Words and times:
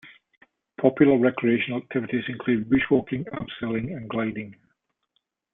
Popular 0.81 1.19
recreational 1.19 1.77
activities 1.83 2.23
include 2.27 2.67
bushwalking, 2.67 3.23
abseiling 3.25 3.95
and 3.95 4.09
gliding. 4.09 4.55